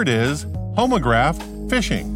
Word 0.00 0.08
is 0.08 0.46
homograph 0.78 1.36
phishing. 1.68 2.08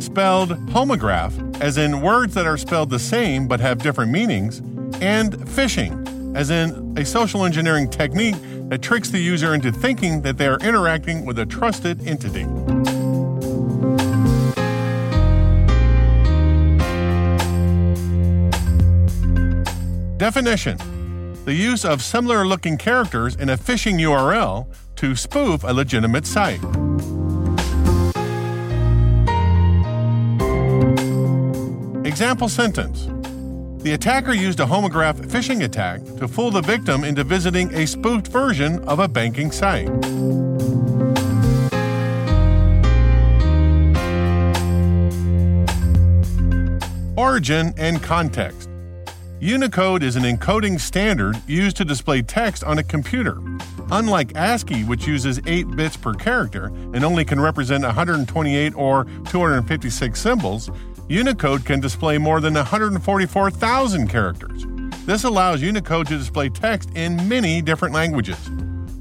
Spelled 0.00 0.50
homograph, 0.68 1.60
as 1.60 1.76
in 1.76 2.00
words 2.00 2.34
that 2.34 2.46
are 2.46 2.56
spelled 2.56 2.90
the 2.90 2.98
same 3.00 3.48
but 3.48 3.58
have 3.58 3.82
different 3.82 4.12
meanings, 4.12 4.58
and 5.00 5.32
phishing, 5.48 6.36
as 6.36 6.50
in 6.50 6.96
a 6.96 7.04
social 7.04 7.44
engineering 7.44 7.90
technique 7.90 8.36
that 8.68 8.82
tricks 8.82 9.10
the 9.10 9.18
user 9.18 9.52
into 9.52 9.72
thinking 9.72 10.22
that 10.22 10.38
they 10.38 10.46
are 10.46 10.58
interacting 10.58 11.26
with 11.26 11.36
a 11.40 11.46
trusted 11.46 12.06
entity. 12.06 12.44
Definition 20.18 20.93
the 21.44 21.54
use 21.54 21.84
of 21.84 22.02
similar 22.02 22.46
looking 22.46 22.78
characters 22.78 23.36
in 23.36 23.50
a 23.50 23.56
phishing 23.56 24.00
URL 24.00 24.66
to 24.96 25.14
spoof 25.14 25.62
a 25.62 25.72
legitimate 25.72 26.26
site. 26.26 26.62
Example 32.06 32.48
sentence 32.48 33.08
The 33.82 33.92
attacker 33.92 34.32
used 34.32 34.60
a 34.60 34.64
homograph 34.64 35.16
phishing 35.26 35.64
attack 35.64 36.02
to 36.16 36.26
fool 36.26 36.50
the 36.50 36.62
victim 36.62 37.04
into 37.04 37.24
visiting 37.24 37.74
a 37.74 37.86
spoofed 37.86 38.28
version 38.28 38.82
of 38.84 38.98
a 38.98 39.08
banking 39.08 39.50
site. 39.50 39.90
Origin 47.16 47.74
and 47.76 48.02
context. 48.02 48.68
Unicode 49.40 50.04
is 50.04 50.14
an 50.14 50.22
encoding 50.22 50.80
standard 50.80 51.36
used 51.46 51.76
to 51.76 51.84
display 51.84 52.22
text 52.22 52.62
on 52.62 52.78
a 52.78 52.84
computer. 52.84 53.38
Unlike 53.90 54.36
ASCII, 54.36 54.84
which 54.84 55.08
uses 55.08 55.40
8 55.44 55.74
bits 55.76 55.96
per 55.96 56.14
character 56.14 56.66
and 56.66 57.04
only 57.04 57.24
can 57.24 57.40
represent 57.40 57.84
128 57.84 58.74
or 58.76 59.04
256 59.28 60.20
symbols, 60.20 60.70
Unicode 61.08 61.64
can 61.64 61.80
display 61.80 62.16
more 62.16 62.40
than 62.40 62.54
144,000 62.54 64.08
characters. 64.08 64.64
This 65.04 65.24
allows 65.24 65.60
Unicode 65.60 66.06
to 66.06 66.16
display 66.16 66.48
text 66.48 66.90
in 66.94 67.28
many 67.28 67.60
different 67.60 67.92
languages. 67.92 68.38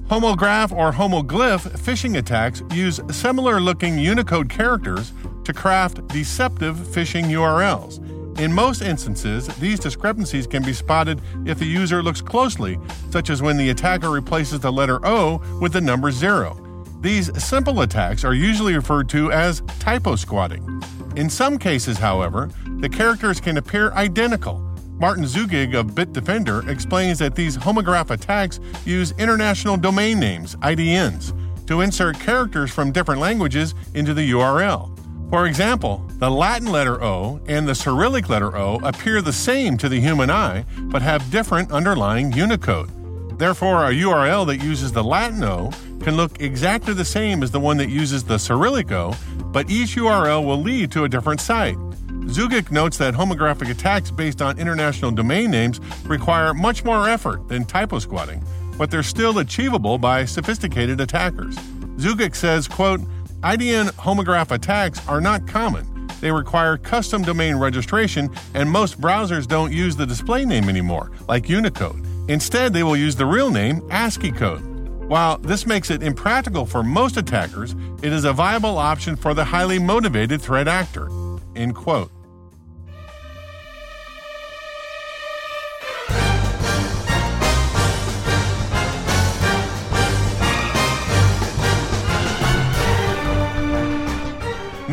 Homograph 0.08 0.72
or 0.72 0.92
homoglyph 0.92 1.70
phishing 1.78 2.18
attacks 2.18 2.62
use 2.74 3.00
similar 3.12 3.62
looking 3.62 4.00
Unicode 4.00 4.50
characters 4.50 5.14
to 5.46 5.54
craft 5.54 6.06
deceptive 6.08 6.76
phishing 6.76 7.26
URLs 7.26 8.02
in 8.38 8.52
most 8.52 8.82
instances, 8.82 9.48
these 9.58 9.80
discrepancies 9.80 10.48
can 10.48 10.64
be 10.64 10.74
spotted 10.74 11.22
if 11.46 11.60
the 11.60 11.66
user 11.66 12.02
looks 12.02 12.22
closely, 12.22 12.80
such 13.10 13.30
as 13.30 13.42
when 13.42 13.58
the 13.58 13.70
attacker 13.70 14.10
replaces 14.10 14.60
the 14.60 14.72
letter 14.72 15.00
O 15.06 15.42
with 15.62 15.74
the 15.74 15.82
number 15.82 16.12
0. 16.12 16.58
These 17.02 17.44
simple 17.44 17.82
attacks 17.82 18.24
are 18.24 18.34
usually 18.34 18.76
referred 18.76 19.10
to 19.10 19.32
as 19.32 19.62
typo 19.80 20.16
squatting. 20.16 20.82
In 21.16 21.30
some 21.30 21.58
cases, 21.58 21.98
however, 21.98 22.50
the 22.80 22.90
characters 22.90 23.40
can 23.40 23.58
appear 23.58 23.92
identical. 23.92 24.60
Martin 25.00 25.26
Zugec 25.26 25.76
of 25.76 25.88
Bitdefender 25.88 26.68
explains 26.70 27.20
that 27.20 27.36
these 27.36 27.58
homograph 27.58 28.10
attacks 28.10 28.60
use 28.86 29.12
international 29.18 29.76
domain 29.76 30.20
names, 30.20 30.56
IDNs, 30.58 31.34
to 31.68 31.82
insert 31.82 32.20
characters 32.20 32.72
from 32.72 32.92
different 32.92 33.20
languages 33.20 33.76
into 33.94 34.14
the 34.14 34.32
URL. 34.32 34.93
For 35.34 35.48
example, 35.48 36.06
the 36.20 36.30
Latin 36.30 36.68
letter 36.68 37.04
O 37.04 37.42
and 37.48 37.68
the 37.68 37.74
Cyrillic 37.74 38.30
letter 38.30 38.56
O 38.56 38.80
appear 38.84 39.20
the 39.20 39.34
same 39.34 39.80
to 39.80 39.90
the 39.90 40.00
human 40.00 40.30
eye, 40.30 40.64
but 40.78 41.02
have 41.02 41.32
different 41.32 41.72
underlying 41.72 42.32
Unicode. 42.34 43.40
Therefore, 43.40 43.90
a 43.90 43.92
URL 43.92 44.46
that 44.46 44.58
uses 44.58 44.92
the 44.92 45.04
Latin 45.04 45.44
O 45.44 45.72
can 46.02 46.16
look 46.18 46.40
exactly 46.40 46.94
the 46.94 47.04
same 47.04 47.42
as 47.42 47.50
the 47.50 47.60
one 47.60 47.78
that 47.78 47.90
uses 47.90 48.24
the 48.24 48.38
Cyrillic 48.38 48.92
O, 48.92 49.16
but 49.46 49.72
each 49.72 49.96
URL 49.96 50.46
will 50.46 50.62
lead 50.62 50.92
to 50.92 51.06
a 51.06 51.10
different 51.10 51.42
site. 51.42 51.78
Zugec 52.28 52.70
notes 52.70 53.00
that 53.00 53.16
homographic 53.16 53.72
attacks 53.72 54.12
based 54.12 54.40
on 54.40 54.60
international 54.60 55.10
domain 55.10 55.50
names 55.50 55.80
require 56.06 56.54
much 56.54 56.86
more 56.86 57.10
effort 57.10 57.48
than 57.48 57.66
typo 57.66 57.98
squatting, 57.98 58.46
but 58.78 58.92
they're 58.92 59.02
still 59.02 59.40
achievable 59.40 59.98
by 59.98 60.26
sophisticated 60.26 61.02
attackers. 61.02 61.56
Zugec 61.98 62.36
says, 62.36 62.68
quote, 62.68 63.02
IDN 63.44 63.92
homograph 63.96 64.52
attacks 64.52 65.06
are 65.06 65.20
not 65.20 65.46
common. 65.46 66.08
They 66.22 66.32
require 66.32 66.78
custom 66.78 67.24
domain 67.24 67.58
registration, 67.58 68.34
and 68.54 68.72
most 68.72 69.02
browsers 69.02 69.46
don't 69.46 69.74
use 69.74 69.98
the 69.98 70.06
display 70.06 70.46
name 70.46 70.70
anymore, 70.70 71.12
like 71.28 71.50
Unicode. 71.50 72.06
Instead, 72.30 72.72
they 72.72 72.84
will 72.84 72.96
use 72.96 73.18
the 73.18 73.26
real 73.26 73.52
name, 73.52 73.86
ASCII 73.92 74.32
code. 74.32 74.62
While 75.10 75.40
this 75.40 75.66
makes 75.66 75.92
it 75.92 76.02
impractical 76.02 76.66
for 76.66 76.84
most 76.84 77.18
attackers, 77.18 77.76
it 78.02 78.14
is 78.14 78.24
a 78.24 78.32
viable 78.32 78.78
option 78.78 79.18
for 79.18 79.34
the 79.34 79.44
highly 79.44 79.78
motivated 79.78 80.42
threat 80.42 80.70
actor. 80.70 81.10
End 81.54 81.76
quote. 81.76 82.12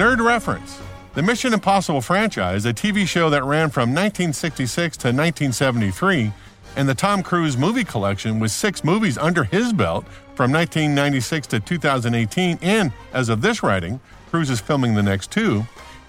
Nerd 0.00 0.24
Reference 0.24 0.80
The 1.12 1.22
Mission 1.22 1.52
Impossible 1.52 2.00
franchise, 2.00 2.64
a 2.64 2.72
TV 2.72 3.06
show 3.06 3.28
that 3.28 3.44
ran 3.44 3.68
from 3.68 3.90
1966 3.90 4.96
to 4.96 5.08
1973, 5.08 6.32
and 6.74 6.88
the 6.88 6.94
Tom 6.94 7.22
Cruise 7.22 7.58
movie 7.58 7.84
collection 7.84 8.40
with 8.40 8.50
six 8.50 8.82
movies 8.82 9.18
under 9.18 9.44
his 9.44 9.74
belt 9.74 10.06
from 10.34 10.52
1996 10.52 11.48
to 11.48 11.60
2018, 11.60 12.58
and 12.62 12.94
as 13.12 13.28
of 13.28 13.42
this 13.42 13.62
writing, 13.62 14.00
Cruise 14.30 14.48
is 14.48 14.58
filming 14.58 14.94
the 14.94 15.02
next 15.02 15.30
two, 15.30 15.66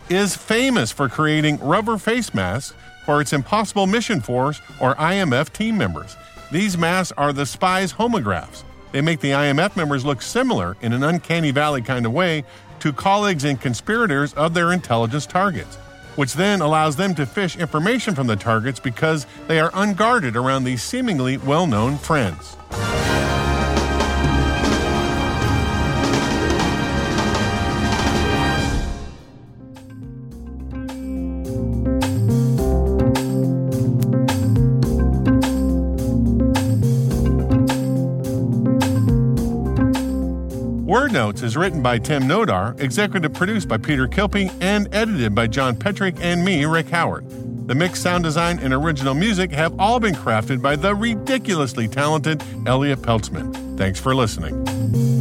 is 0.08 0.38
famous 0.38 0.90
for 0.90 1.10
creating 1.10 1.60
rubber 1.60 1.98
face 1.98 2.34
masks 2.34 2.74
for 3.06 3.20
its 3.20 3.34
Impossible 3.34 3.88
Mission 3.88 4.22
Force 4.22 4.62
or 4.80 4.96
IMF 4.96 5.52
team 5.52 5.78
members. 5.78 6.16
These 6.50 6.78
masks 6.78 7.12
are 7.18 7.34
the 7.34 7.46
spies' 7.46 7.92
homographs. 7.92 8.64
They 8.94 9.02
make 9.02 9.20
the 9.20 9.32
IMF 9.32 9.76
members 9.76 10.06
look 10.06 10.22
similar 10.22 10.78
in 10.82 10.94
an 10.94 11.04
uncanny 11.04 11.52
valley 11.52 11.82
kind 11.82 12.06
of 12.06 12.14
way 12.14 12.46
to 12.82 12.92
colleagues 12.92 13.46
and 13.46 13.60
conspirators 13.62 14.34
of 14.34 14.54
their 14.54 14.74
intelligence 14.74 15.26
targets. 15.26 15.78
which 16.18 16.34
then 16.34 16.60
allows 16.60 16.98
them 16.98 17.16
to 17.16 17.26
fish 17.26 17.56
information 17.56 18.14
from 18.14 18.28
the 18.28 18.36
targets 18.36 18.82
because 18.82 19.26
they 19.48 19.62
are 19.62 19.72
unguarded 19.74 20.36
around 20.36 20.66
these 20.66 20.84
seemingly 20.84 21.38
well 21.38 21.66
known 21.66 21.98
friends. 21.98 22.58
Word 40.92 41.14
Notes 41.14 41.42
is 41.42 41.56
written 41.56 41.82
by 41.82 42.00
Tim 42.00 42.24
Nodar, 42.24 42.78
executive 42.78 43.32
produced 43.34 43.70
by 43.70 43.78
Peter 43.78 44.10
Kilpe, 44.10 44.52
and 44.60 44.94
edited 44.94 45.34
by 45.34 45.48
John 45.48 45.74
Petrick 45.74 46.18
and 46.20 46.44
me, 46.44 46.66
Rick 46.66 46.90
Howard. 46.90 47.24
The 47.66 47.74
mix, 47.74 48.02
sound 48.02 48.26
design, 48.26 48.60
and 48.60 48.74
original 48.74 49.14
music 49.14 49.54
have 49.54 49.80
all 49.80 50.02
been 50.02 50.16
crafted 50.16 50.62
by 50.62 50.76
the 50.76 50.94
ridiculously 50.94 51.88
talented 51.88 52.44
Elliot 52.66 53.00
Peltzman. 53.00 53.78
Thanks 53.78 54.02
for 54.02 54.14
listening. 54.14 55.21